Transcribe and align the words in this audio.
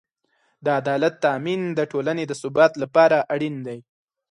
د 0.63 0.65
عدالت 0.79 1.13
تأمین 1.25 1.61
د 1.77 1.79
ټولنې 1.91 2.23
د 2.27 2.33
ثبات 2.41 2.71
لپاره 2.83 3.17
اړین 3.33 3.55
دی. 3.67 3.79